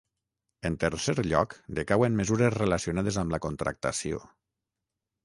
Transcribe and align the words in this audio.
En 0.67 0.77
tercer 0.83 1.13
lloc, 1.27 1.53
decauen 1.79 2.17
mesures 2.21 2.55
relacionades 2.55 3.21
amb 3.25 3.37
la 3.37 3.41
contractació. 3.47 4.23